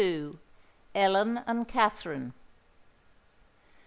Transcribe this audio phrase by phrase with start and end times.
[0.95, 2.33] ELLEN AND KATHERINE.